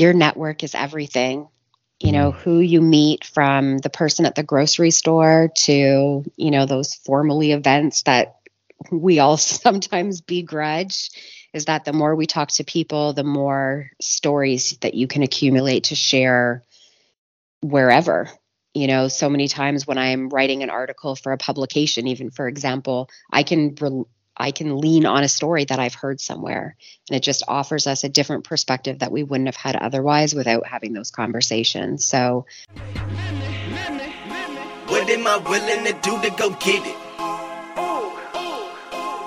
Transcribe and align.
your 0.00 0.14
network 0.14 0.64
is 0.64 0.74
everything. 0.74 1.48
You 2.00 2.12
know, 2.12 2.32
mm. 2.32 2.36
who 2.36 2.60
you 2.60 2.80
meet 2.80 3.26
from 3.26 3.76
the 3.76 3.90
person 3.90 4.24
at 4.24 4.34
the 4.34 4.42
grocery 4.42 4.90
store 4.90 5.50
to, 5.54 6.24
you 6.36 6.50
know, 6.50 6.64
those 6.64 6.94
formally 6.94 7.52
events 7.52 8.02
that 8.04 8.36
we 8.90 9.18
all 9.18 9.36
sometimes 9.36 10.22
begrudge 10.22 11.10
is 11.52 11.66
that 11.66 11.84
the 11.84 11.92
more 11.92 12.14
we 12.14 12.26
talk 12.26 12.48
to 12.52 12.64
people, 12.64 13.12
the 13.12 13.24
more 13.24 13.90
stories 14.00 14.78
that 14.80 14.94
you 14.94 15.06
can 15.06 15.22
accumulate 15.22 15.84
to 15.84 15.94
share 15.94 16.64
wherever. 17.60 18.30
You 18.72 18.86
know, 18.86 19.08
so 19.08 19.28
many 19.28 19.48
times 19.48 19.86
when 19.86 19.98
I'm 19.98 20.28
writing 20.28 20.62
an 20.62 20.70
article 20.70 21.16
for 21.16 21.32
a 21.32 21.38
publication, 21.38 22.06
even 22.06 22.30
for 22.30 22.46
example, 22.46 23.10
I 23.30 23.42
can 23.42 23.74
re- 23.80 24.04
I 24.36 24.52
can 24.52 24.78
lean 24.78 25.06
on 25.06 25.22
a 25.22 25.28
story 25.28 25.64
that 25.64 25.78
I've 25.78 25.94
heard 25.94 26.20
somewhere, 26.20 26.76
and 27.08 27.16
it 27.16 27.22
just 27.22 27.42
offers 27.46 27.86
us 27.86 28.04
a 28.04 28.08
different 28.08 28.44
perspective 28.44 29.00
that 29.00 29.12
we 29.12 29.22
wouldn't 29.22 29.48
have 29.48 29.56
had 29.56 29.76
otherwise 29.76 30.34
without 30.34 30.66
having 30.66 30.92
those 30.92 31.10
conversations. 31.10 32.04
So, 32.04 32.46
what 34.86 35.08
am 35.08 35.26
I 35.26 35.36
willing 35.36 35.84
to 35.84 35.92
do 36.02 36.20
to 36.22 36.30
go 36.36 36.50
get 36.50 36.86
it? 36.86 36.96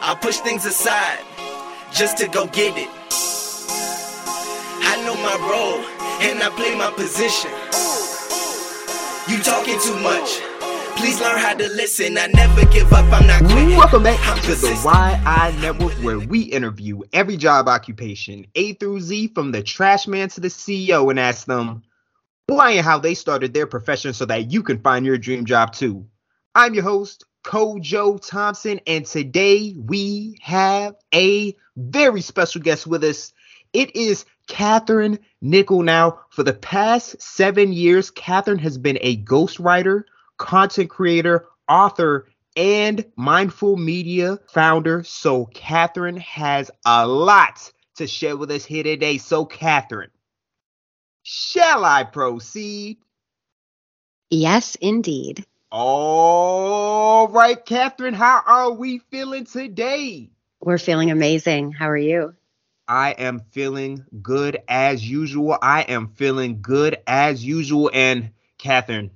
I 0.06 0.18
push 0.22 0.38
things 0.38 0.66
aside 0.66 1.24
just 1.94 2.18
to 2.18 2.28
go 2.28 2.48
get 2.48 2.78
it. 2.78 2.90
I 4.86 5.02
know 5.06 5.16
my 5.16 5.36
role 5.50 5.80
and 6.22 6.44
I 6.44 6.50
play 6.50 6.76
my 6.76 6.92
position. 6.92 7.52
You 9.30 9.42
talking 9.42 9.80
too 9.80 9.96
much. 10.02 10.53
Please 10.96 11.20
learn 11.20 11.40
how 11.40 11.54
to 11.54 11.68
listen. 11.70 12.18
I 12.18 12.28
never 12.28 12.66
give 12.66 12.92
up. 12.94 13.06
I'm 13.12 13.28
not 13.28 13.44
quitting. 13.44 13.78
Welcome 13.78 14.04
back 14.04 14.20
I'm 14.28 14.38
to 14.38 14.42
the 14.42 14.56
persistent. 14.56 14.80
Whyi 14.80 15.62
Network, 15.62 15.94
where 16.04 16.20
we 16.20 16.42
interview 16.42 17.02
every 17.12 17.38
job 17.38 17.68
occupation, 17.68 18.46
A 18.56 18.74
through 18.74 19.02
Z, 19.02 19.30
from 19.30 19.52
the 19.52 19.64
trash 19.64 20.08
man 20.08 20.30
to 20.30 20.42
the 20.42 20.48
CEO, 20.48 21.10
and 21.10 21.20
ask 21.20 21.46
them 21.46 21.84
why 22.48 22.72
and 22.72 22.86
how 22.86 23.00
they 23.00 23.14
started 23.14 23.54
their 23.54 23.68
profession 23.68 24.14
so 24.14 24.26
that 24.26 24.52
you 24.52 24.64
can 24.64 24.80
find 24.80 25.06
your 25.06 25.18
dream 25.18 25.46
job 25.46 25.74
too. 25.74 26.06
I'm 26.56 26.74
your 26.74 26.84
host, 26.84 27.26
Kojo 27.44 28.26
Thompson, 28.26 28.80
and 28.88 29.06
today 29.06 29.76
we 29.78 30.38
have 30.42 30.96
a 31.14 31.56
very 31.76 32.22
special 32.22 32.62
guest 32.62 32.86
with 32.88 33.04
us. 33.04 33.34
It 33.74 33.96
is 33.96 34.26
Catherine 34.48 35.20
Nikkel. 35.44 35.84
Now, 35.84 36.20
for 36.30 36.44
the 36.44 36.54
past 36.54 37.22
seven 37.22 37.74
years, 37.74 38.12
Catherine 38.12 38.60
has 38.60 38.78
been 38.78 38.98
a 39.02 39.18
ghostwriter, 39.18 40.04
content 40.38 40.90
creator, 40.90 41.46
author, 41.68 42.28
and 42.56 43.06
mindful 43.16 43.78
media 43.78 44.40
founder. 44.48 45.04
So, 45.04 45.46
Catherine 45.46 46.18
has 46.18 46.70
a 46.86 47.08
lot 47.08 47.72
to 47.96 48.08
share 48.08 48.38
with 48.38 48.52
us 48.52 48.66
here 48.66 48.84
today. 48.84 49.18
So, 49.18 49.46
Catherine, 49.46 50.12
shall 51.24 51.86
I 51.86 52.04
proceed? 52.04 52.98
yes, 54.30 54.76
indeed. 54.76 55.46
All 55.72 57.28
right, 57.30 57.64
Catherine, 57.66 58.14
how 58.14 58.42
are 58.46 58.72
we 58.72 59.00
feeling 59.00 59.46
today? 59.46 60.30
We're 60.62 60.78
feeling 60.78 61.12
amazing. 61.12 61.72
How 61.72 61.90
are 61.90 61.98
you? 61.98 62.36
I 62.88 63.12
am 63.12 63.40
feeling 63.52 64.06
good 64.22 64.62
as 64.68 65.08
usual. 65.10 65.58
I 65.62 65.82
am 65.84 66.10
feeling 66.16 66.62
good 66.62 66.98
as 67.08 67.44
usual. 67.44 67.90
And 67.94 68.32
Catherine, 68.58 69.12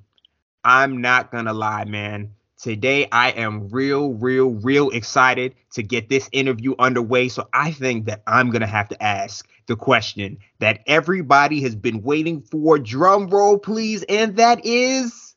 I'm 0.63 1.02
not 1.02 1.31
gonna 1.31 1.53
lie, 1.53 1.86
man. 1.86 2.33
Today 2.61 3.08
I 3.11 3.31
am 3.31 3.69
real, 3.69 4.13
real, 4.13 4.50
real 4.50 4.89
excited 4.91 5.55
to 5.73 5.83
get 5.83 6.09
this 6.09 6.30
interview 6.31 6.75
underway. 6.80 7.30
So 7.30 7.47
I 7.53 7.72
think 7.72 8.05
that 8.08 8.23
I'm 8.27 8.52
gonna 8.52 8.67
have 8.67 8.89
to 8.89 9.03
ask 9.03 9.47
the 9.67 9.75
question 9.75 10.39
that 10.59 10.81
everybody 10.88 11.61
has 11.61 11.75
been 11.75 12.03
waiting 12.03 12.41
for. 12.41 12.80
Drum 12.80 13.30
roll, 13.30 13.59
please. 13.59 14.03
And 14.09 14.38
that 14.38 14.66
is 14.66 15.36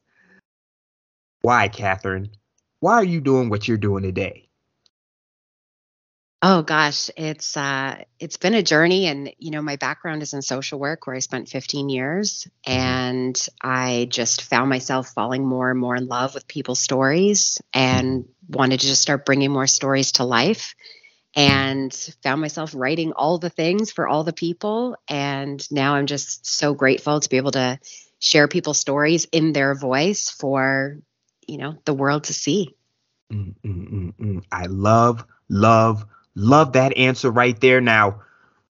why, 1.43 1.69
Catherine? 1.69 2.31
Why 2.81 2.95
are 2.95 3.05
you 3.05 3.23
doing 3.23 3.51
what 3.51 3.69
you're 3.69 3.79
doing 3.79 4.05
today? 4.05 4.50
Oh 6.43 6.63
gosh, 6.63 7.11
it's 7.19 7.55
uh 7.55 8.03
it's 8.19 8.39
been 8.39 8.55
a 8.55 8.63
journey 8.63 9.07
and 9.07 9.31
you 9.39 9.51
know 9.51 9.61
my 9.61 9.77
background 9.77 10.23
is 10.23 10.33
in 10.33 10.41
social 10.41 10.79
work 10.79 11.07
where 11.07 11.15
I 11.15 11.19
spent 11.19 11.51
15 11.51 11.91
years 11.91 12.49
and 12.67 13.39
I 13.61 14.07
just 14.09 14.43
found 14.43 14.71
myself 14.71 15.09
falling 15.09 15.47
more 15.47 15.71
and 15.71 15.79
more 15.79 15.95
in 15.95 16.07
love 16.07 16.33
with 16.33 16.49
people's 16.49 16.81
stories 16.81 17.61
and 17.75 18.25
wanted 18.49 18.81
to 18.81 18.87
just 18.87 19.03
start 19.03 19.27
bringing 19.27 19.51
more 19.51 19.67
stories 19.67 20.13
to 20.13 20.25
life 20.25 20.75
and 21.37 21.93
found 22.23 22.41
myself 22.41 22.75
writing 22.75 23.13
all 23.13 23.37
the 23.37 23.51
things 23.51 23.93
for 23.93 24.09
all 24.09 24.25
the 24.25 24.33
people 24.33 24.97
and 25.09 25.71
now 25.71 25.97
I'm 25.97 26.07
just 26.07 26.47
so 26.47 26.73
grateful 26.73 27.21
to 27.21 27.29
be 27.29 27.37
able 27.37 27.53
to 27.53 27.79
share 28.19 28.49
people's 28.49 28.79
stories 28.79 29.27
in 29.31 29.53
their 29.53 29.75
voice 29.75 30.31
for 30.31 30.97
you 31.47 31.59
know 31.59 31.77
the 31.85 31.95
world 31.95 32.25
to 32.25 32.33
see. 32.33 32.75
Mm, 33.31 33.55
mm, 33.63 33.91
mm, 33.93 34.15
mm. 34.15 34.45
I 34.51 34.67
love, 34.67 35.25
love, 35.49 36.05
love 36.41 36.73
that 36.73 36.97
answer 36.97 37.31
right 37.31 37.59
there. 37.61 37.81
Now, 37.81 38.23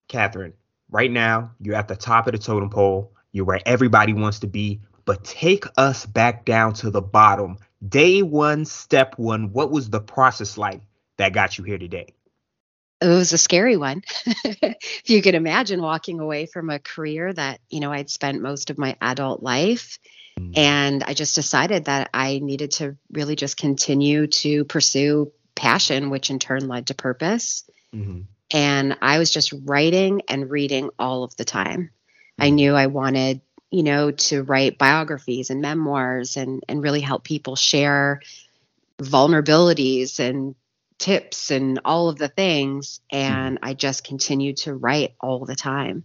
Catherine, 0.09 0.55
right 0.91 1.11
now, 1.11 1.53
you're 1.61 1.75
at 1.75 1.89
the 1.89 1.97
top 1.97 2.27
of 2.27 2.33
the 2.33 2.39
totem 2.39 2.71
pole. 2.71 3.13
You're 3.33 3.45
where 3.45 3.61
everybody 3.65 4.13
wants 4.13 4.41
to 4.41 4.47
be. 4.47 4.81
But 5.05 5.25
take 5.25 5.65
us 5.77 6.07
back 6.07 6.45
down 6.45 6.75
to 6.75 6.91
the 6.91 7.03
bottom. 7.03 7.59
Day 7.87 8.23
one, 8.23 8.65
step 8.65 9.19
one. 9.19 9.53
What 9.53 9.71
was 9.71 9.89
the 9.89 10.01
process 10.01 10.59
like 10.59 10.83
that 11.17 11.33
got 11.33 11.59
you 11.59 11.65
here 11.65 11.79
today? 11.79 12.15
it 13.01 13.09
was 13.09 13.33
a 13.33 13.39
scary 13.39 13.77
one. 13.77 14.03
if 14.27 15.09
you 15.09 15.23
could 15.23 15.35
imagine 15.35 15.81
walking 15.81 16.21
away 16.21 16.47
from 16.47 16.69
a 16.69 16.79
career 16.79 17.33
that, 17.33 17.61
you 17.71 17.81
know, 17.81 17.93
I'd 17.93 18.11
spent 18.11 18.43
most 18.43 18.71
of 18.71 18.79
my 18.79 18.97
adult 19.01 19.43
life. 19.43 19.99
Mm. 20.39 20.59
And 20.59 21.05
I 21.05 21.15
just 21.15 21.35
decided 21.35 21.87
that 21.87 22.11
I 22.13 22.41
needed 22.41 22.73
to 22.73 22.97
really 23.11 23.37
just 23.37 23.57
continue 23.57 24.27
to 24.27 24.65
pursue 24.65 25.33
passion, 25.61 26.09
which 26.09 26.31
in 26.31 26.39
turn 26.39 26.67
led 26.69 26.87
to 26.87 26.95
purpose. 26.95 27.69
Mhm. 27.95 28.25
And 28.51 28.97
I 29.03 29.19
was 29.19 29.31
just 29.31 29.53
writing 29.65 30.23
and 30.27 30.51
reading 30.51 30.89
all 30.99 31.23
of 31.23 31.37
the 31.37 31.45
time. 31.45 31.91
I 32.39 32.49
Mhm. 32.49 32.55
knew 32.55 32.75
I 32.75 32.87
wanted, 32.87 33.43
you 33.71 33.83
know, 33.83 34.11
to 34.11 34.43
write 34.43 34.79
biographies 34.79 35.51
and 35.51 35.61
memoirs 35.61 36.39
and, 36.39 36.65
and 36.67 36.83
really 36.83 37.01
help 37.03 37.25
people 37.25 37.57
share 37.57 38.23
vulnerabilities 38.99 40.19
and 40.19 40.55
tips 40.99 41.51
and 41.51 41.81
all 41.85 42.09
of 42.09 42.19
the 42.19 42.29
things. 42.29 43.01
And 43.11 43.59
I 43.63 43.75
just 43.75 44.03
continued 44.05 44.59
to 44.59 44.75
write 44.75 45.15
all 45.21 45.45
the 45.45 45.57
time. 45.57 46.05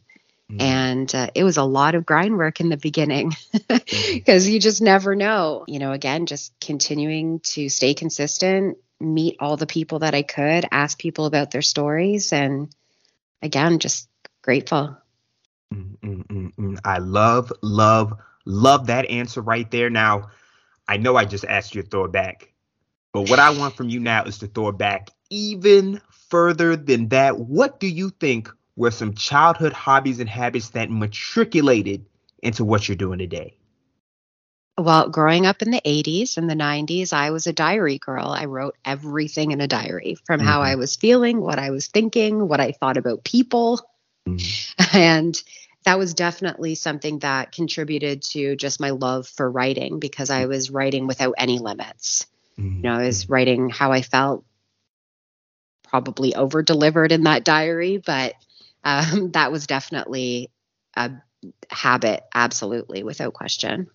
Mhm. 0.52 0.62
And 0.62 1.16
uh, 1.16 1.28
it 1.34 1.44
was 1.44 1.58
a 1.58 1.64
lot 1.64 1.96
of 1.96 2.06
grind 2.06 2.38
work 2.38 2.60
in 2.60 2.70
the 2.70 2.78
beginning 2.78 3.34
because 4.14 4.48
you 4.48 4.60
just 4.60 4.82
never 4.82 5.16
know. 5.16 5.64
You 5.68 5.80
know, 5.80 5.92
again, 5.92 6.26
just 6.28 6.54
continuing 6.60 7.40
to 7.56 7.70
stay 7.70 7.94
consistent, 7.94 8.78
meet 9.00 9.38
all 9.40 9.58
the 9.58 9.68
people 9.68 10.00
that 10.00 10.16
I 10.16 10.22
could, 10.24 10.66
ask 10.72 10.98
people 10.98 11.26
about 11.26 11.52
their 11.52 11.62
stories. 11.62 12.34
And 12.34 12.74
again, 13.42 13.80
just 13.80 14.10
grateful. 14.42 14.98
Mm, 15.74 15.98
mm, 16.28 16.56
mm. 16.56 16.80
I 16.86 17.00
love, 17.00 17.52
love, 17.62 18.14
love 18.46 18.88
that 18.88 19.10
answer 19.10 19.42
right 19.42 19.70
there. 19.72 19.90
Now, 19.90 20.30
I 20.88 20.98
know 20.98 21.16
I 21.16 21.26
just 21.26 21.46
asked 21.46 21.76
you 21.76 21.82
to 21.82 21.88
throw 21.88 22.06
it 22.06 22.12
back, 22.12 22.54
but 23.12 23.30
what 23.30 23.40
I 23.40 23.50
want 23.50 23.76
from 23.76 23.90
you 23.90 24.00
now 24.00 24.24
is 24.24 24.38
to 24.40 24.48
throw 24.48 24.70
it 24.70 24.78
back 24.78 25.10
even 25.30 26.02
further 26.30 26.76
than 26.76 27.10
that. 27.10 27.40
What 27.40 27.80
do 27.80 27.88
you 27.88 28.10
think 28.10 28.50
were 28.76 28.92
some 28.92 29.14
childhood 29.14 29.74
hobbies 29.74 30.20
and 30.20 30.30
habits 30.30 30.70
that 30.72 30.92
matriculated 30.92 32.06
into 32.44 32.64
what 32.64 32.88
you're 32.88 32.96
doing 32.96 33.20
today? 33.20 33.58
Well, 34.78 35.10
growing 35.10 35.46
up 35.46 35.62
in 35.62 35.72
the 35.72 35.82
80s 35.86 36.38
and 36.38 36.50
the 36.50 36.56
90s, 36.56 37.14
I 37.14 37.30
was 37.32 37.48
a 37.48 37.54
diary 37.54 37.98
girl. 37.98 38.28
I 38.28 38.46
wrote 38.46 38.76
everything 38.84 39.52
in 39.52 39.62
a 39.62 39.68
diary 39.68 40.18
from 40.26 40.42
how 40.42 40.60
Mhm. 40.62 40.66
I 40.66 40.76
was 40.76 40.98
feeling, 40.98 41.40
what 41.40 41.60
I 41.60 41.70
was 41.72 41.88
thinking, 41.88 42.48
what 42.48 42.60
I 42.60 42.74
thought 42.74 42.98
about 42.98 43.24
people. 43.24 43.80
Mhm. 44.28 44.76
And 44.94 45.44
that 45.86 45.98
was 46.00 46.14
definitely 46.14 46.76
something 46.76 47.20
that 47.20 47.52
contributed 47.52 48.22
to 48.24 48.56
just 48.56 48.80
my 48.80 48.90
love 48.90 49.28
for 49.28 49.50
writing 49.50 50.00
because 50.00 50.30
I 50.30 50.46
was 50.48 50.72
writing 50.72 51.08
without 51.08 51.36
any 51.38 51.60
limits. 51.60 52.26
You 52.84 52.90
know, 52.90 52.96
I 52.98 53.06
was 53.06 53.30
writing 53.30 53.70
how 53.70 53.92
I 53.92 54.02
felt, 54.02 54.44
probably 55.84 56.36
over 56.36 56.62
delivered 56.64 57.12
in 57.12 57.24
that 57.24 57.46
diary, 57.46 57.98
but 57.98 58.34
um, 58.84 59.32
that 59.34 59.52
was 59.52 59.68
definitely 59.68 60.50
a 60.96 61.12
habit, 61.70 62.24
absolutely, 62.34 63.04
without 63.04 63.34
question. 63.34 63.88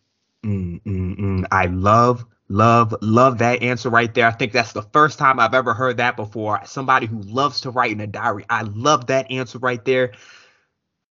Mm, 0.45 0.83
mm, 0.85 1.19
mm. 1.19 1.45
I 1.51 1.67
love, 1.67 2.25
love, 2.49 2.95
love 3.03 3.39
that 3.39 3.63
answer 3.63 3.91
right 3.91 4.13
there. 4.15 4.27
I 4.27 4.31
think 4.31 4.53
that's 4.53 4.73
the 4.73 4.83
first 4.83 5.19
time 5.19 5.39
I've 5.39 5.55
ever 5.55 5.75
heard 5.75 5.99
that 5.99 6.17
before. 6.17 6.61
Somebody 6.65 7.07
who 7.07 7.21
loves 7.21 7.61
to 7.63 7.71
write 7.71 7.93
in 7.93 8.01
a 8.01 8.07
diary. 8.07 8.47
I 8.49 8.63
love 8.63 9.07
that 9.09 9.31
answer 9.31 9.59
right 9.59 9.85
there. 9.85 10.13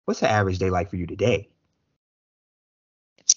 What's 0.06 0.20
the 0.20 0.28
average 0.30 0.58
day 0.58 0.70
like 0.70 0.90
for 0.90 0.96
you 0.96 1.06
today? 1.06 1.50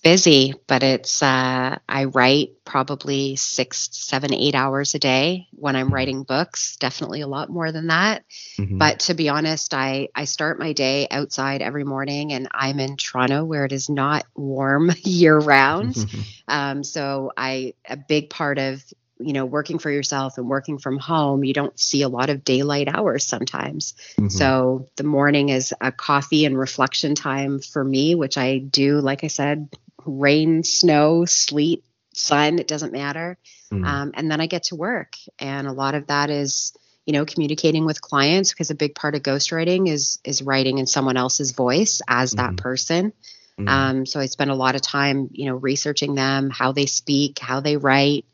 Busy, 0.03 0.55
but 0.65 0.81
it's 0.81 1.21
uh, 1.21 1.77
I 1.87 2.05
write 2.05 2.65
probably 2.65 3.35
six, 3.35 3.89
seven, 3.91 4.33
eight 4.33 4.55
hours 4.55 4.95
a 4.95 4.99
day 4.99 5.47
when 5.51 5.75
I'm 5.75 5.93
writing 5.93 6.23
books. 6.23 6.75
Definitely 6.77 7.21
a 7.21 7.27
lot 7.27 7.49
more 7.51 7.71
than 7.71 7.87
that. 7.87 8.23
Mm-hmm. 8.57 8.79
But 8.79 9.01
to 9.01 9.13
be 9.13 9.29
honest, 9.29 9.75
I 9.75 10.09
I 10.15 10.25
start 10.25 10.57
my 10.57 10.73
day 10.73 11.07
outside 11.11 11.61
every 11.61 11.83
morning, 11.83 12.33
and 12.33 12.47
I'm 12.51 12.79
in 12.79 12.97
Toronto 12.97 13.45
where 13.45 13.63
it 13.63 13.71
is 13.71 13.89
not 13.89 14.25
warm 14.35 14.91
year 15.03 15.37
round. 15.37 15.95
um, 16.47 16.83
so 16.83 17.31
I 17.37 17.75
a 17.87 17.95
big 17.95 18.31
part 18.31 18.57
of 18.57 18.83
you 19.19 19.33
know 19.33 19.45
working 19.45 19.77
for 19.77 19.91
yourself 19.91 20.39
and 20.39 20.49
working 20.49 20.79
from 20.79 20.97
home 20.97 21.43
you 21.43 21.53
don't 21.53 21.79
see 21.79 22.01
a 22.01 22.09
lot 22.09 22.31
of 22.31 22.43
daylight 22.43 22.87
hours 22.87 23.23
sometimes 23.23 23.93
mm-hmm. 24.13 24.29
so 24.29 24.87
the 24.95 25.03
morning 25.03 25.49
is 25.49 25.75
a 25.79 25.91
coffee 25.91 26.43
and 26.45 26.57
reflection 26.57 27.13
time 27.13 27.59
for 27.59 27.83
me 27.83 28.15
which 28.15 28.35
i 28.35 28.57
do 28.57 28.99
like 28.99 29.23
i 29.23 29.27
said 29.27 29.69
rain 30.05 30.63
snow 30.63 31.25
sleet 31.25 31.83
sun 32.13 32.59
it 32.59 32.67
doesn't 32.67 32.91
matter 32.91 33.37
mm-hmm. 33.71 33.85
um, 33.85 34.11
and 34.15 34.29
then 34.29 34.41
i 34.41 34.47
get 34.47 34.63
to 34.63 34.75
work 34.75 35.15
and 35.39 35.67
a 35.67 35.71
lot 35.71 35.95
of 35.95 36.07
that 36.07 36.29
is 36.29 36.73
you 37.05 37.13
know 37.13 37.25
communicating 37.25 37.85
with 37.85 38.01
clients 38.01 38.51
because 38.51 38.69
a 38.69 38.75
big 38.75 38.95
part 38.95 39.15
of 39.15 39.21
ghostwriting 39.21 39.89
is 39.89 40.19
is 40.23 40.41
writing 40.41 40.77
in 40.77 40.85
someone 40.85 41.17
else's 41.17 41.51
voice 41.51 42.01
as 42.07 42.31
that 42.31 42.51
mm-hmm. 42.51 42.55
person 42.57 43.13
mm-hmm. 43.57 43.67
um, 43.67 44.05
so 44.05 44.19
i 44.19 44.25
spend 44.25 44.51
a 44.51 44.55
lot 44.55 44.75
of 44.75 44.81
time 44.81 45.29
you 45.31 45.45
know 45.45 45.55
researching 45.55 46.15
them 46.15 46.49
how 46.49 46.71
they 46.71 46.85
speak 46.85 47.39
how 47.39 47.59
they 47.61 47.77
write 47.77 48.25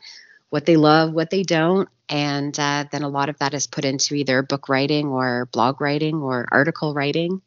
what 0.50 0.66
they 0.66 0.78
love, 0.78 1.14
what 1.14 1.30
they 1.30 1.44
don't. 1.44 1.90
And 2.10 2.58
uh, 2.58 2.86
then 2.92 3.04
a 3.04 3.10
lot 3.10 3.30
of 3.30 3.38
that 3.40 3.54
is 3.54 3.68
put 3.68 3.86
into 3.86 4.16
either 4.16 4.42
book 4.42 4.70
writing 4.70 5.08
or 5.08 5.48
blog 5.52 5.82
writing 5.82 6.16
or 6.16 6.48
article 6.52 6.94
writing. 6.94 7.42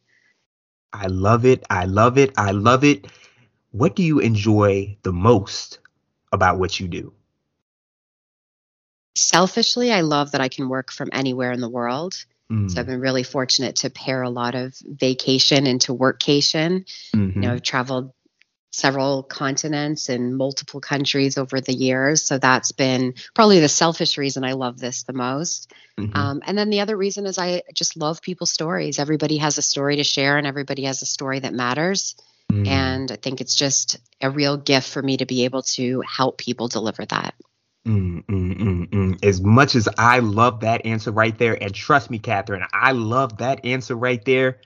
I 0.93 1.07
love 1.07 1.45
it. 1.45 1.63
I 1.69 1.85
love 1.85 2.17
it. 2.17 2.33
I 2.37 2.51
love 2.51 2.83
it. 2.83 3.07
What 3.71 3.95
do 3.95 4.03
you 4.03 4.19
enjoy 4.19 4.97
the 5.01 5.13
most 5.13 5.79
about 6.31 6.59
what 6.59 6.79
you 6.79 6.87
do? 6.87 7.13
Selfishly, 9.15 9.91
I 9.91 10.01
love 10.01 10.31
that 10.31 10.41
I 10.41 10.49
can 10.49 10.69
work 10.69 10.91
from 10.91 11.09
anywhere 11.11 11.51
in 11.51 11.61
the 11.61 11.69
world. 11.69 12.13
Mm. 12.51 12.69
So 12.69 12.79
I've 12.79 12.87
been 12.87 12.99
really 12.99 13.23
fortunate 13.23 13.77
to 13.77 13.89
pair 13.89 14.21
a 14.21 14.29
lot 14.29 14.55
of 14.55 14.75
vacation 14.85 15.67
into 15.67 15.95
workcation. 15.95 16.85
Mm-hmm. 17.15 17.41
You 17.41 17.47
know, 17.47 17.53
I've 17.53 17.61
traveled 17.61 18.13
several 18.73 19.21
continents 19.23 20.07
and 20.07 20.37
multiple 20.37 20.79
countries 20.79 21.37
over 21.37 21.59
the 21.59 21.73
years. 21.73 22.23
So 22.23 22.37
that's 22.37 22.71
been 22.71 23.15
probably 23.33 23.59
the 23.59 23.69
selfish 23.69 24.17
reason 24.17 24.45
I 24.45 24.53
love 24.53 24.79
this 24.79 25.03
the 25.03 25.13
most. 25.13 25.73
Mm-hmm. 25.99 26.15
Um, 26.15 26.41
and 26.45 26.57
then 26.57 26.69
the 26.69 26.79
other 26.79 26.95
reason 26.95 27.25
is 27.25 27.37
I 27.37 27.63
just 27.73 27.97
love 27.97 28.21
people's 28.21 28.51
stories. 28.51 28.97
Everybody 28.97 29.37
has 29.37 29.57
a 29.57 29.61
story 29.61 29.97
to 29.97 30.03
share 30.05 30.37
and 30.37 30.47
everybody 30.47 30.83
has 30.83 31.01
a 31.01 31.05
story 31.05 31.39
that 31.39 31.53
matters. 31.53 32.15
Mm-hmm. 32.51 32.67
And 32.67 33.11
I 33.11 33.15
think 33.15 33.39
it's 33.39 33.55
just 33.55 33.97
a 34.19 34.29
real 34.29 34.57
gift 34.57 34.89
for 34.89 35.01
me 35.01 35.17
to 35.17 35.25
be 35.25 35.45
able 35.45 35.61
to 35.63 36.01
help 36.01 36.37
people 36.37 36.67
deliver 36.67 37.05
that. 37.05 37.33
Mm, 37.87 38.23
mm, 38.25 38.57
mm, 38.57 38.89
mm. 38.89 39.25
as 39.25 39.41
much 39.41 39.75
as 39.75 39.89
I 39.97 40.19
love 40.19 40.59
that 40.59 40.85
answer 40.85 41.11
right 41.11 41.35
there, 41.35 41.61
and 41.61 41.73
trust 41.73 42.11
me, 42.11 42.19
Catherine, 42.19 42.63
I 42.71 42.91
love 42.91 43.37
that 43.37 43.65
answer 43.65 43.95
right 43.95 44.23
there. 44.23 44.59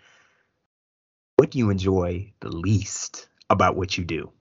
What 1.38 1.52
do 1.52 1.60
you 1.60 1.70
enjoy 1.70 2.34
the 2.42 2.50
least 2.50 3.28
about 3.50 3.78
what 3.78 3.98
you 3.98 4.04
do? 4.04 4.32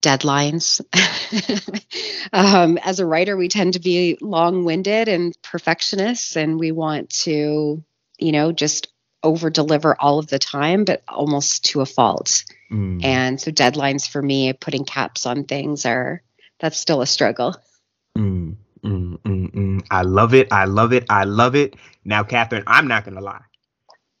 Deadlines. 0.00 0.80
um, 2.32 2.78
as 2.78 3.00
a 3.00 3.06
writer, 3.06 3.36
we 3.36 3.48
tend 3.48 3.74
to 3.74 3.80
be 3.80 4.16
long 4.22 4.64
winded 4.64 5.08
and 5.08 5.36
perfectionists, 5.42 6.36
and 6.36 6.58
we 6.58 6.72
want 6.72 7.10
to, 7.10 7.82
you 8.18 8.32
know, 8.32 8.52
just 8.52 8.88
over 9.26 9.50
deliver 9.50 10.00
all 10.00 10.18
of 10.18 10.28
the 10.28 10.38
time, 10.38 10.84
but 10.84 11.02
almost 11.08 11.64
to 11.66 11.80
a 11.80 11.86
fault. 11.86 12.44
Mm. 12.70 13.04
And 13.04 13.40
so, 13.40 13.50
deadlines 13.50 14.08
for 14.08 14.22
me, 14.22 14.52
putting 14.52 14.84
caps 14.84 15.26
on 15.26 15.44
things 15.44 15.84
are 15.84 16.22
that's 16.60 16.78
still 16.78 17.02
a 17.02 17.06
struggle. 17.06 17.56
Mm, 18.16 18.56
mm, 18.82 19.18
mm, 19.18 19.52
mm. 19.52 19.86
I 19.90 20.02
love 20.02 20.32
it. 20.32 20.52
I 20.52 20.64
love 20.64 20.92
it. 20.92 21.04
I 21.10 21.24
love 21.24 21.54
it. 21.54 21.76
Now, 22.04 22.22
Catherine, 22.22 22.64
I'm 22.66 22.88
not 22.88 23.04
going 23.04 23.16
to 23.16 23.20
lie. 23.20 23.42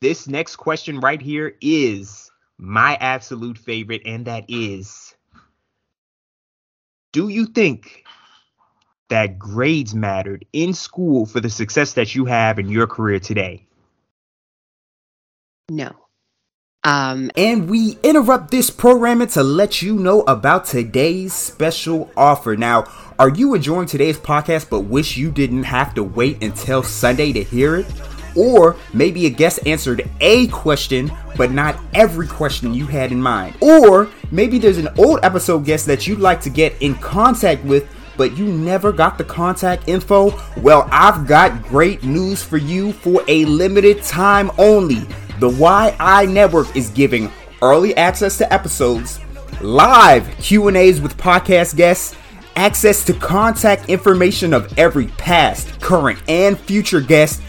This 0.00 0.28
next 0.28 0.56
question 0.56 1.00
right 1.00 1.22
here 1.22 1.56
is 1.60 2.30
my 2.58 2.96
absolute 3.00 3.58
favorite, 3.58 4.02
and 4.04 4.26
that 4.26 4.44
is 4.48 5.14
Do 7.12 7.28
you 7.28 7.46
think 7.46 8.04
that 9.08 9.38
grades 9.38 9.94
mattered 9.94 10.44
in 10.52 10.74
school 10.74 11.26
for 11.26 11.40
the 11.40 11.48
success 11.48 11.94
that 11.94 12.14
you 12.14 12.24
have 12.26 12.58
in 12.58 12.68
your 12.68 12.86
career 12.86 13.20
today? 13.20 13.66
No. 15.68 15.96
Um, 16.84 17.32
and 17.36 17.68
we 17.68 17.98
interrupt 18.04 18.52
this 18.52 18.70
programming 18.70 19.26
to 19.28 19.42
let 19.42 19.82
you 19.82 19.96
know 19.96 20.20
about 20.22 20.66
today's 20.66 21.32
special 21.32 22.08
offer. 22.16 22.56
Now, 22.56 22.84
are 23.18 23.30
you 23.30 23.54
enjoying 23.54 23.88
today's 23.88 24.18
podcast 24.18 24.70
but 24.70 24.82
wish 24.82 25.16
you 25.16 25.32
didn't 25.32 25.64
have 25.64 25.92
to 25.94 26.04
wait 26.04 26.40
until 26.44 26.84
Sunday 26.84 27.32
to 27.32 27.42
hear 27.42 27.74
it? 27.74 27.86
Or 28.36 28.76
maybe 28.92 29.26
a 29.26 29.30
guest 29.30 29.66
answered 29.66 30.08
a 30.20 30.46
question, 30.48 31.10
but 31.36 31.50
not 31.50 31.80
every 31.94 32.28
question 32.28 32.72
you 32.72 32.86
had 32.86 33.10
in 33.10 33.20
mind. 33.20 33.56
Or 33.60 34.08
maybe 34.30 34.60
there's 34.60 34.78
an 34.78 34.90
old 34.98 35.18
episode 35.24 35.64
guest 35.64 35.86
that 35.86 36.06
you'd 36.06 36.20
like 36.20 36.40
to 36.42 36.50
get 36.50 36.80
in 36.80 36.94
contact 36.96 37.64
with, 37.64 37.88
but 38.16 38.38
you 38.38 38.44
never 38.44 38.92
got 38.92 39.18
the 39.18 39.24
contact 39.24 39.88
info. 39.88 40.32
Well, 40.58 40.88
I've 40.92 41.26
got 41.26 41.64
great 41.64 42.04
news 42.04 42.44
for 42.44 42.58
you 42.58 42.92
for 42.92 43.24
a 43.26 43.44
limited 43.46 44.04
time 44.04 44.52
only. 44.58 45.08
The 45.38 45.50
Whyi 45.50 46.32
Network 46.32 46.74
is 46.74 46.88
giving 46.88 47.30
early 47.60 47.94
access 47.98 48.38
to 48.38 48.50
episodes, 48.50 49.20
live 49.60 50.26
Q&As 50.38 51.02
with 51.02 51.14
podcast 51.18 51.76
guests, 51.76 52.16
access 52.56 53.04
to 53.04 53.12
contact 53.12 53.90
information 53.90 54.54
of 54.54 54.78
every 54.78 55.08
past, 55.08 55.78
current, 55.82 56.18
and 56.26 56.58
future 56.58 57.02
guest 57.02 57.42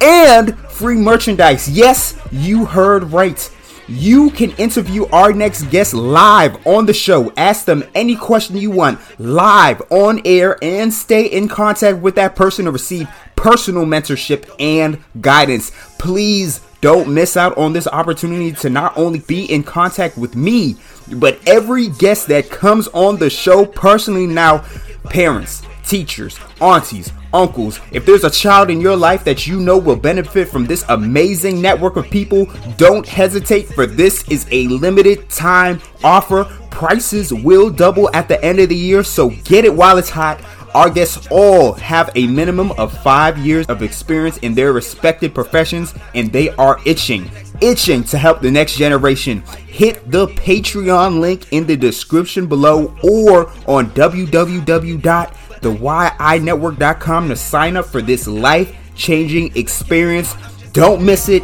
and 0.00 0.56
free 0.70 0.94
merchandise. 0.94 1.68
Yes, 1.68 2.16
you 2.30 2.64
heard 2.64 3.04
right. 3.10 3.50
You 3.88 4.30
can 4.30 4.52
interview 4.52 5.06
our 5.06 5.32
next 5.32 5.64
guest 5.64 5.94
live 5.94 6.64
on 6.64 6.86
the 6.86 6.94
show. 6.94 7.32
Ask 7.36 7.64
them 7.64 7.82
any 7.96 8.14
question 8.14 8.56
you 8.56 8.70
want 8.70 9.00
live 9.18 9.82
on 9.90 10.20
air 10.24 10.62
and 10.62 10.94
stay 10.94 11.26
in 11.26 11.48
contact 11.48 11.98
with 11.98 12.14
that 12.14 12.36
person 12.36 12.66
to 12.66 12.70
receive 12.70 13.08
personal 13.34 13.84
mentorship 13.84 14.48
and 14.60 15.02
guidance. 15.20 15.72
Please 15.98 16.60
don't 16.82 17.14
miss 17.14 17.36
out 17.36 17.56
on 17.56 17.72
this 17.72 17.86
opportunity 17.86 18.52
to 18.52 18.68
not 18.68 18.98
only 18.98 19.20
be 19.20 19.44
in 19.44 19.62
contact 19.62 20.18
with 20.18 20.34
me, 20.34 20.76
but 21.14 21.38
every 21.48 21.88
guest 21.88 22.26
that 22.26 22.50
comes 22.50 22.88
on 22.88 23.16
the 23.16 23.30
show 23.30 23.64
personally 23.64 24.26
now, 24.26 24.64
parents, 25.04 25.62
teachers, 25.86 26.38
aunties, 26.60 27.12
uncles, 27.32 27.80
if 27.92 28.04
there's 28.04 28.24
a 28.24 28.30
child 28.30 28.68
in 28.68 28.80
your 28.80 28.96
life 28.96 29.22
that 29.22 29.46
you 29.46 29.60
know 29.60 29.78
will 29.78 29.96
benefit 29.96 30.48
from 30.48 30.66
this 30.66 30.84
amazing 30.88 31.62
network 31.62 31.94
of 31.94 32.10
people, 32.10 32.46
don't 32.78 33.06
hesitate 33.06 33.68
for 33.68 33.86
this 33.86 34.28
is 34.28 34.46
a 34.50 34.66
limited 34.66 35.30
time 35.30 35.80
offer. 36.02 36.44
Prices 36.72 37.32
will 37.32 37.70
double 37.70 38.12
at 38.12 38.26
the 38.26 38.44
end 38.44 38.58
of 38.58 38.68
the 38.68 38.74
year, 38.76 39.04
so 39.04 39.30
get 39.44 39.64
it 39.64 39.72
while 39.72 39.98
it's 39.98 40.10
hot. 40.10 40.40
Our 40.74 40.90
guests 40.90 41.28
all 41.30 41.74
have 41.74 42.10
a 42.14 42.26
minimum 42.26 42.72
of 42.72 42.96
five 43.02 43.38
years 43.38 43.66
of 43.66 43.82
experience 43.82 44.38
in 44.38 44.54
their 44.54 44.72
respected 44.72 45.34
professions, 45.34 45.94
and 46.14 46.32
they 46.32 46.48
are 46.50 46.80
itching, 46.86 47.30
itching 47.60 48.04
to 48.04 48.18
help 48.18 48.40
the 48.40 48.50
next 48.50 48.76
generation. 48.76 49.42
Hit 49.66 50.10
the 50.10 50.28
Patreon 50.28 51.20
link 51.20 51.52
in 51.52 51.66
the 51.66 51.76
description 51.76 52.46
below 52.46 52.96
or 53.02 53.50
on 53.66 53.90
www 53.90 55.32
thewhyinetwork.com 55.62 57.28
to 57.28 57.36
sign 57.36 57.76
up 57.76 57.86
for 57.86 58.02
this 58.02 58.26
life 58.26 58.76
changing 58.94 59.56
experience. 59.56 60.34
Don't 60.72 61.04
miss 61.04 61.28
it. 61.28 61.42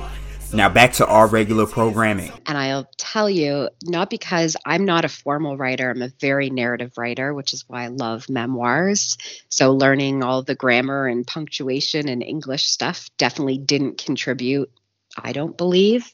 Now 0.52 0.70
back 0.70 0.94
to 0.94 1.06
our 1.06 1.26
regular 1.26 1.66
programming. 1.66 2.32
And 2.46 2.56
I'll 2.56 2.88
tell 2.96 3.28
you, 3.28 3.68
not 3.84 4.08
because 4.08 4.56
I'm 4.64 4.86
not 4.86 5.04
a 5.04 5.08
formal 5.08 5.56
writer, 5.58 5.90
I'm 5.90 6.00
a 6.00 6.10
very 6.20 6.48
narrative 6.48 6.96
writer, 6.96 7.34
which 7.34 7.52
is 7.52 7.64
why 7.68 7.84
I 7.84 7.88
love 7.88 8.30
memoirs. 8.30 9.18
So 9.50 9.74
learning 9.74 10.22
all 10.22 10.42
the 10.42 10.54
grammar 10.54 11.06
and 11.06 11.26
punctuation 11.26 12.08
and 12.08 12.22
English 12.22 12.64
stuff 12.64 13.10
definitely 13.18 13.58
didn't 13.58 13.98
contribute, 13.98 14.70
I 15.16 15.32
don't 15.32 15.56
believe. 15.56 16.10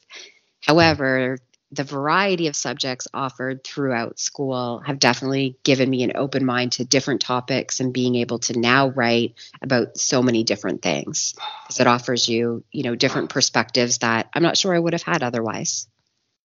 However, 0.60 1.38
the 1.73 1.85
variety 1.85 2.47
of 2.47 2.54
subjects 2.54 3.09
offered 3.12 3.64
throughout 3.64 4.18
school 4.18 4.80
have 4.87 4.99
definitely 4.99 5.56
given 5.64 5.90
me 5.90 6.02
an 6.04 6.12
open 6.14 6.44
mind 6.44 6.73
to 6.73 6.85
different 6.85 7.21
topics 7.21 7.80
and 7.80 7.92
being 7.92 8.14
able 8.14 8.38
to 8.38 8.59
now 8.59 8.88
write 8.88 9.35
about 9.61 9.97
so 9.97 10.23
many 10.23 10.44
different 10.44 10.83
things. 10.83 11.35
Because 11.62 11.80
it 11.80 11.87
offers 11.87 12.28
you 12.28 12.64
you 12.71 12.85
know 12.85 12.94
different 12.94 13.30
perspectives 13.30 13.99
that 13.99 14.28
i'm 14.35 14.42
not 14.42 14.56
sure 14.56 14.75
i 14.75 14.78
would 14.78 14.92
have 14.92 15.02
had 15.02 15.23
otherwise. 15.23 15.88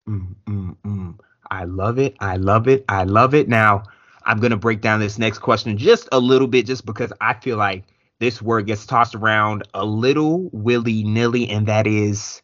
Mm, 0.07 0.35
mm, 0.45 0.77
mm. 0.85 1.19
i 1.49 1.65
love 1.65 1.99
it. 1.99 2.15
I 2.19 2.37
love 2.37 2.67
it. 2.67 2.85
I 2.87 3.03
love 3.03 3.33
it. 3.33 3.49
Now 3.49 3.83
i'm 4.23 4.39
going 4.39 4.51
to 4.51 4.57
break 4.57 4.81
down 4.81 4.99
this 4.99 5.17
next 5.17 5.39
question 5.39 5.77
just 5.77 6.07
a 6.11 6.19
little 6.19 6.47
bit 6.47 6.65
just 6.65 6.85
because 6.85 7.11
i 7.21 7.33
feel 7.33 7.57
like 7.57 7.83
this 8.19 8.41
word 8.41 8.67
gets 8.67 8.85
tossed 8.85 9.15
around 9.15 9.63
a 9.73 9.85
little 9.85 10.49
willy-nilly 10.51 11.49
and 11.49 11.67
that 11.67 11.87
is 11.87 12.41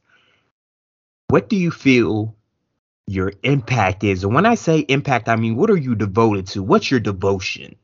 what 1.28 1.50
do 1.50 1.56
you 1.56 1.72
feel 1.72 2.35
your 3.08 3.34
impact 3.44 4.04
is. 4.04 4.24
And 4.24 4.34
when 4.34 4.46
I 4.46 4.56
say 4.56 4.80
impact, 4.80 5.30
I 5.30 5.36
mean, 5.36 5.56
what 5.56 5.70
are 5.70 5.78
you 5.78 5.96
devoted 5.96 6.48
to? 6.48 6.64
What's 6.64 6.90
your 6.90 7.00
devotion? 7.00 7.76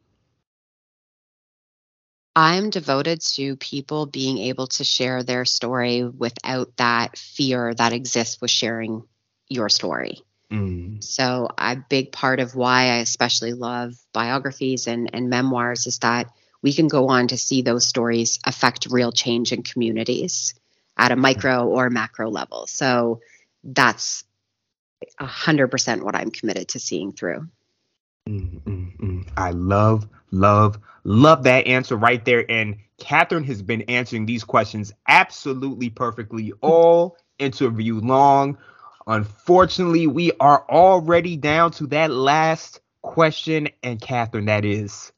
I'm 2.35 2.69
devoted 2.69 3.21
to 3.35 3.57
people 3.57 4.05
being 4.05 4.37
able 4.37 4.67
to 4.67 4.83
share 4.83 5.21
their 5.21 5.45
story 5.45 6.03
without 6.03 6.75
that 6.77 7.17
fear 7.17 7.73
that 7.73 7.91
exists 7.91 8.39
with 8.39 8.49
sharing 8.49 9.03
your 9.49 9.67
story. 9.67 10.21
Mm. 10.49 11.03
So, 11.03 11.49
a 11.57 11.75
big 11.75 12.11
part 12.11 12.39
of 12.39 12.55
why 12.55 12.83
I 12.83 12.97
especially 12.97 13.53
love 13.53 13.93
biographies 14.13 14.87
and, 14.87 15.09
and 15.13 15.29
memoirs 15.29 15.87
is 15.87 15.99
that 15.99 16.27
we 16.61 16.73
can 16.73 16.87
go 16.87 17.09
on 17.09 17.27
to 17.27 17.37
see 17.37 17.61
those 17.61 17.87
stories 17.87 18.39
affect 18.45 18.87
real 18.89 19.11
change 19.11 19.51
in 19.51 19.63
communities 19.63 20.53
at 20.97 21.11
a 21.11 21.15
micro 21.15 21.67
or 21.67 21.89
macro 21.89 22.29
level. 22.29 22.65
So, 22.67 23.19
that's 23.63 24.23
100% 25.19 26.03
what 26.03 26.15
I'm 26.15 26.31
committed 26.31 26.69
to 26.69 26.79
seeing 26.79 27.11
through. 27.11 27.47
Mm, 28.29 28.61
mm, 28.61 28.97
mm. 28.97 29.27
I 29.35 29.51
love, 29.51 30.07
love, 30.31 30.79
love 31.03 31.43
that 31.43 31.67
answer 31.67 31.95
right 31.95 32.23
there. 32.23 32.45
And 32.49 32.77
Catherine 32.97 33.43
has 33.45 33.61
been 33.61 33.81
answering 33.83 34.25
these 34.25 34.43
questions 34.43 34.93
absolutely 35.07 35.89
perfectly 35.89 36.53
all 36.61 37.17
interview 37.39 37.99
long. 37.99 38.57
Unfortunately, 39.07 40.05
we 40.05 40.31
are 40.39 40.63
already 40.69 41.35
down 41.35 41.71
to 41.71 41.87
that 41.87 42.11
last 42.11 42.81
question. 43.01 43.69
And 43.81 43.99
Catherine, 43.99 44.45
that 44.45 44.65
is 44.65 45.11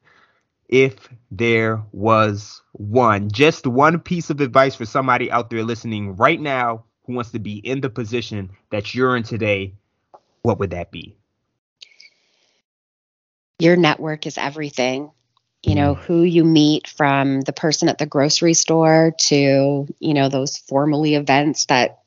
if 0.69 1.09
there 1.29 1.83
was 1.91 2.61
one, 2.71 3.29
just 3.29 3.67
one 3.67 3.99
piece 3.99 4.29
of 4.29 4.39
advice 4.39 4.75
for 4.75 4.85
somebody 4.85 5.29
out 5.29 5.49
there 5.49 5.63
listening 5.63 6.15
right 6.15 6.39
now 6.39 6.85
who 7.05 7.13
wants 7.13 7.31
to 7.31 7.39
be 7.39 7.57
in 7.57 7.81
the 7.81 7.89
position 7.89 8.49
that 8.69 8.93
you're 8.93 9.15
in 9.17 9.23
today, 9.23 9.73
what 10.41 10.59
would 10.59 10.71
that 10.71 10.91
be? 10.91 11.15
Your 13.59 13.75
network 13.75 14.25
is 14.25 14.37
everything. 14.37 15.11
You 15.63 15.75
know, 15.75 15.95
mm. 15.95 15.99
who 15.99 16.23
you 16.23 16.43
meet 16.43 16.89
from 16.89 17.39
the 17.39 17.53
person 17.53 17.87
at 17.87 17.97
the 17.97 18.05
grocery 18.05 18.53
store 18.53 19.13
to, 19.17 19.87
you 19.99 20.13
know, 20.13 20.27
those 20.27 20.57
formally 20.57 21.15
events 21.15 21.65
that 21.67 21.99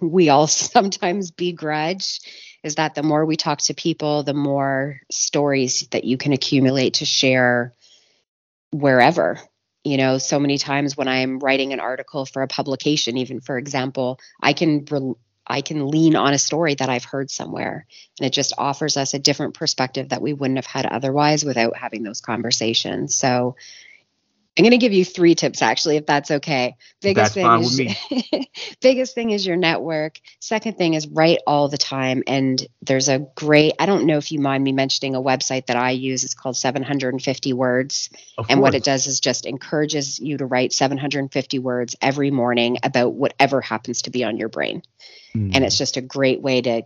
we 0.00 0.28
all 0.28 0.46
sometimes 0.46 1.32
begrudge 1.32 2.20
is 2.62 2.76
that 2.76 2.94
the 2.94 3.02
more 3.02 3.24
we 3.24 3.36
talk 3.36 3.58
to 3.62 3.74
people, 3.74 4.22
the 4.22 4.34
more 4.34 5.00
stories 5.10 5.88
that 5.90 6.04
you 6.04 6.16
can 6.16 6.32
accumulate 6.32 6.94
to 6.94 7.04
share 7.04 7.74
wherever 8.70 9.40
you 9.84 9.96
know 9.96 10.18
so 10.18 10.38
many 10.38 10.58
times 10.58 10.96
when 10.96 11.08
i'm 11.08 11.38
writing 11.38 11.72
an 11.72 11.80
article 11.80 12.26
for 12.26 12.42
a 12.42 12.48
publication 12.48 13.16
even 13.16 13.40
for 13.40 13.58
example 13.58 14.18
i 14.42 14.52
can 14.52 14.84
re- 14.90 15.14
i 15.46 15.60
can 15.60 15.88
lean 15.88 16.16
on 16.16 16.34
a 16.34 16.38
story 16.38 16.74
that 16.74 16.88
i've 16.88 17.04
heard 17.04 17.30
somewhere 17.30 17.86
and 18.20 18.26
it 18.26 18.34
just 18.34 18.52
offers 18.58 18.98
us 18.98 19.14
a 19.14 19.18
different 19.18 19.54
perspective 19.54 20.10
that 20.10 20.20
we 20.20 20.34
wouldn't 20.34 20.58
have 20.58 20.66
had 20.66 20.84
otherwise 20.84 21.42
without 21.42 21.74
having 21.74 22.02
those 22.02 22.20
conversations. 22.20 23.14
So 23.14 23.56
I'm 24.58 24.64
going 24.64 24.72
to 24.72 24.78
give 24.78 24.92
you 24.92 25.04
three 25.04 25.34
tips 25.34 25.62
actually, 25.62 25.96
if 25.96 26.06
that's 26.06 26.30
okay. 26.30 26.76
Biggest 27.00 27.34
that's 27.34 27.70
thing 27.70 27.86
is 27.86 28.46
biggest 28.80 29.14
thing 29.14 29.30
is 29.30 29.46
your 29.46 29.56
network. 29.56 30.20
Second 30.40 30.76
thing 30.76 30.94
is 30.94 31.06
write 31.06 31.38
all 31.46 31.68
the 31.68 31.78
time. 31.78 32.24
And 32.26 32.66
there's 32.82 33.08
a 33.08 33.20
great, 33.36 33.74
I 33.78 33.86
don't 33.86 34.06
know 34.06 34.18
if 34.18 34.32
you 34.32 34.40
mind 34.40 34.64
me 34.64 34.72
mentioning 34.72 35.14
a 35.14 35.22
website 35.22 35.66
that 35.66 35.76
I 35.76 35.92
use. 35.92 36.24
It's 36.24 36.34
called 36.34 36.56
750 36.56 37.52
Words. 37.52 38.10
Of 38.36 38.46
and 38.50 38.58
course. 38.58 38.62
what 38.62 38.74
it 38.74 38.84
does 38.84 39.06
is 39.06 39.20
just 39.20 39.46
encourages 39.46 40.18
you 40.18 40.36
to 40.38 40.46
write 40.46 40.72
750 40.72 41.58
words 41.60 41.94
every 42.02 42.32
morning 42.32 42.78
about 42.82 43.14
whatever 43.14 43.60
happens 43.60 44.02
to 44.02 44.10
be 44.10 44.24
on 44.24 44.36
your 44.36 44.48
brain. 44.48 44.82
Mm. 45.34 45.54
And 45.54 45.64
it's 45.64 45.78
just 45.78 45.96
a 45.96 46.02
great 46.02 46.42
way 46.42 46.60
to 46.60 46.82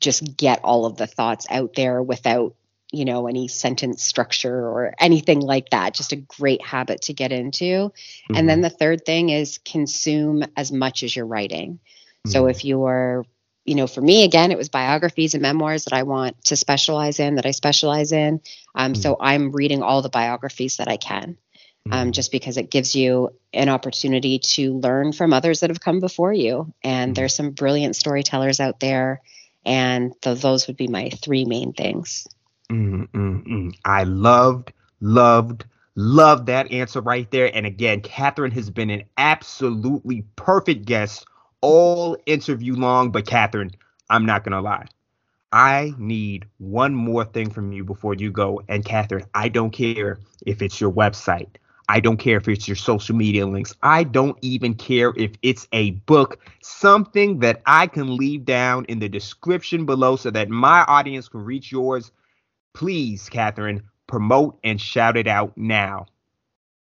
just 0.00 0.36
get 0.36 0.60
all 0.64 0.84
of 0.84 0.96
the 0.96 1.06
thoughts 1.06 1.46
out 1.50 1.74
there 1.74 2.02
without 2.02 2.54
you 2.92 3.04
know 3.04 3.26
any 3.26 3.48
sentence 3.48 4.02
structure 4.02 4.68
or 4.68 4.94
anything 4.98 5.40
like 5.40 5.70
that 5.70 5.94
just 5.94 6.12
a 6.12 6.16
great 6.16 6.64
habit 6.64 7.02
to 7.02 7.12
get 7.12 7.32
into 7.32 7.64
mm-hmm. 7.64 8.34
and 8.34 8.48
then 8.48 8.58
mm-hmm. 8.58 8.62
the 8.62 8.70
third 8.70 9.04
thing 9.04 9.30
is 9.30 9.58
consume 9.58 10.44
as 10.56 10.70
much 10.70 11.02
as 11.02 11.14
you're 11.14 11.26
writing 11.26 11.74
mm-hmm. 11.74 12.30
so 12.30 12.46
if 12.46 12.64
you're 12.64 13.24
you 13.64 13.74
know 13.74 13.86
for 13.86 14.00
me 14.00 14.24
again 14.24 14.52
it 14.52 14.58
was 14.58 14.68
biographies 14.68 15.34
and 15.34 15.42
memoirs 15.42 15.84
that 15.84 15.94
i 15.94 16.04
want 16.04 16.42
to 16.44 16.56
specialize 16.56 17.18
in 17.18 17.34
that 17.34 17.46
i 17.46 17.50
specialize 17.50 18.12
in 18.12 18.40
um, 18.74 18.92
mm-hmm. 18.92 19.02
so 19.02 19.16
i'm 19.20 19.50
reading 19.50 19.82
all 19.82 20.02
the 20.02 20.08
biographies 20.08 20.76
that 20.76 20.88
i 20.88 20.96
can 20.96 21.36
um, 21.90 21.92
mm-hmm. 21.92 22.10
just 22.12 22.30
because 22.30 22.56
it 22.56 22.70
gives 22.70 22.94
you 22.94 23.30
an 23.52 23.68
opportunity 23.68 24.38
to 24.38 24.74
learn 24.74 25.12
from 25.12 25.32
others 25.32 25.60
that 25.60 25.70
have 25.70 25.80
come 25.80 25.98
before 25.98 26.32
you 26.32 26.72
and 26.84 27.08
mm-hmm. 27.08 27.14
there's 27.14 27.34
some 27.34 27.50
brilliant 27.50 27.96
storytellers 27.96 28.60
out 28.60 28.78
there 28.78 29.20
and 29.64 30.12
th- 30.22 30.40
those 30.40 30.68
would 30.68 30.76
be 30.76 30.86
my 30.86 31.10
three 31.10 31.44
main 31.44 31.72
things 31.72 32.28
Mm, 32.70 33.08
mm, 33.10 33.46
mm. 33.46 33.74
I 33.84 34.04
loved, 34.04 34.72
loved, 35.00 35.64
loved 35.94 36.46
that 36.46 36.70
answer 36.72 37.00
right 37.00 37.30
there. 37.30 37.54
And 37.54 37.66
again, 37.66 38.00
Catherine 38.00 38.52
has 38.52 38.70
been 38.70 38.90
an 38.90 39.04
absolutely 39.18 40.24
perfect 40.36 40.84
guest 40.86 41.26
all 41.60 42.16
interview 42.26 42.74
long. 42.74 43.10
But 43.12 43.26
Catherine, 43.26 43.70
I'm 44.10 44.26
not 44.26 44.44
gonna 44.44 44.60
lie. 44.62 44.86
I 45.52 45.94
need 45.98 46.46
one 46.58 46.94
more 46.94 47.24
thing 47.24 47.50
from 47.50 47.72
you 47.72 47.84
before 47.84 48.14
you 48.14 48.32
go. 48.32 48.62
And 48.68 48.84
Catherine, 48.84 49.26
I 49.34 49.48
don't 49.48 49.72
care 49.72 50.18
if 50.46 50.62
it's 50.62 50.80
your 50.80 50.92
website. 50.92 51.48
I 51.88 52.00
don't 52.00 52.18
care 52.18 52.38
if 52.38 52.48
it's 52.48 52.68
your 52.68 52.76
social 52.76 53.16
media 53.16 53.46
links. 53.46 53.74
I 53.82 54.04
don't 54.04 54.38
even 54.42 54.74
care 54.74 55.12
if 55.16 55.32
it's 55.42 55.68
a 55.72 55.92
book, 55.92 56.40
something 56.62 57.40
that 57.40 57.62
I 57.66 57.88
can 57.88 58.16
leave 58.16 58.44
down 58.44 58.86
in 58.86 59.00
the 59.00 59.08
description 59.08 59.86
below 59.86 60.16
so 60.16 60.30
that 60.32 60.50
my 60.50 60.84
audience 60.88 61.28
can 61.28 61.44
reach 61.44 61.72
yours 61.72 62.12
please, 62.76 63.30
Catherine, 63.30 63.82
promote 64.06 64.58
and 64.62 64.78
shout 64.78 65.16
it 65.16 65.26
out 65.26 65.56
now. 65.56 66.06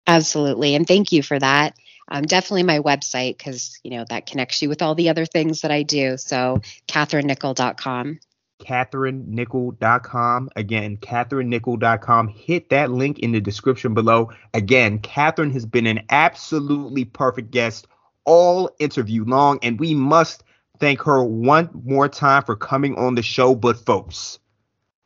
Absolutely. 0.07 0.77
And 0.77 0.87
thank 0.87 1.11
you 1.11 1.23
for 1.25 1.39
that. 1.39 1.77
Um, 2.09 2.23
definitely 2.23 2.63
my 2.63 2.79
website 2.79 3.37
because, 3.37 3.81
you 3.83 3.91
know, 3.91 4.05
that 4.09 4.27
connects 4.27 4.63
you 4.63 4.69
with 4.69 4.81
all 4.81 4.95
the 4.95 5.09
other 5.09 5.27
things 5.27 5.63
that 5.63 5.73
I 5.73 5.83
do. 5.83 6.17
So, 6.17 6.61
catherinenikkel.com. 6.87 8.21
CatherineNikkel.com. 8.61 10.51
Again, 10.55 10.97
CatherineNikkel.com. 10.99 12.29
Hit 12.29 12.71
that 12.71 12.91
link 12.93 13.19
in 13.19 13.33
the 13.33 13.41
description 13.41 13.93
below. 13.93 14.31
Again, 14.55 15.01
Catherine 15.01 15.51
has 15.51 15.67
been 15.67 15.89
an 15.89 16.03
absolutely 16.11 17.05
perfect 17.05 17.51
guest 17.51 17.89
all 18.25 18.71
interview 18.79 19.25
long, 19.25 19.59
and 19.63 19.81
we 19.81 19.95
must 19.95 20.45
thank 20.79 21.03
her 21.03 21.25
one 21.25 21.71
more 21.85 22.09
time 22.09 22.45
for 22.45 22.55
coming 22.55 22.95
on 22.97 23.17
the 23.17 23.23
show. 23.23 23.57
But, 23.57 23.85
folks, 23.85 24.39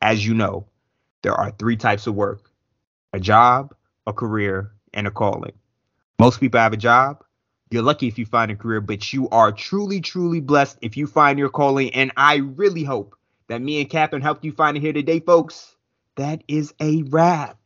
as 0.07 0.25
you 0.25 0.35
know, 0.35 0.65
there 1.23 1.35
are 1.35 1.51
three 1.51 1.77
types 1.77 2.07
of 2.07 2.15
work 2.15 2.53
a 3.13 3.19
job, 3.19 3.75
a 4.07 4.13
career, 4.13 4.71
and 4.95 5.09
a 5.09 5.11
calling. 5.11 5.53
Most 6.21 6.39
people 6.39 6.61
have 6.61 6.73
a 6.73 6.77
job. 6.77 7.25
You're 7.71 7.83
lucky 7.83 8.07
if 8.07 8.17
you 8.17 8.25
find 8.25 8.53
a 8.53 8.55
career, 8.55 8.81
but 8.81 9.13
you 9.13 9.29
are 9.31 9.51
truly, 9.51 10.01
truly 10.01 10.39
blessed 10.39 10.79
if 10.81 10.97
you 10.97 11.09
find 11.09 11.41
your 11.41 11.49
calling. 11.49 11.93
And 11.93 12.13
I 12.17 12.37
really 12.37 12.85
hope 12.85 13.17
that 13.49 13.61
me 13.61 13.81
and 13.81 13.91
Catherine 13.91 14.23
helped 14.23 14.45
you 14.45 14.53
find 14.53 14.77
it 14.77 14.81
here 14.81 14.93
today, 14.93 15.19
folks. 15.19 15.75
That 16.15 16.45
is 16.47 16.73
a 16.81 17.03
wrap. 17.03 17.59